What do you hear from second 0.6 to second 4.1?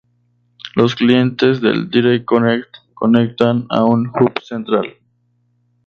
Los clientes de Direct Connect conectan a un